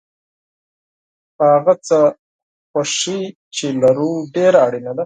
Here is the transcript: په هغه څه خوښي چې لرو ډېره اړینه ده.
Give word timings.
په 1.37 1.43
هغه 1.55 1.73
څه 1.87 1.99
خوښي 2.71 3.21
چې 3.55 3.65
لرو 3.83 4.11
ډېره 4.35 4.59
اړینه 4.67 4.91
ده. 4.95 4.99